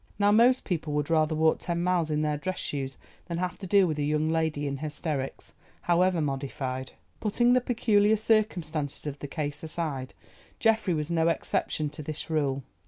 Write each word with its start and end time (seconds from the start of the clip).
Now 0.17 0.31
most 0.31 0.63
people 0.63 0.93
would 0.93 1.11
rather 1.11 1.35
walk 1.35 1.59
ten 1.59 1.83
miles 1.83 2.09
in 2.09 2.23
their 2.23 2.35
dress 2.35 2.57
shoes 2.57 2.97
than 3.27 3.37
have 3.37 3.59
to 3.59 3.67
deal 3.67 3.85
with 3.85 3.99
a 3.99 4.03
young 4.03 4.31
lady 4.31 4.65
in 4.65 4.77
hysterics, 4.77 5.53
however 5.81 6.19
modified. 6.19 6.93
Putting 7.19 7.53
the 7.53 7.61
peculiar 7.61 8.17
circumstances 8.17 9.05
of 9.05 9.19
the 9.19 9.27
case 9.27 9.61
aside, 9.61 10.15
Geoffrey 10.57 10.95
was 10.95 11.11
no 11.11 11.27
exception 11.27 11.87
to 11.91 12.01
this 12.01 12.31
rule. 12.31 12.63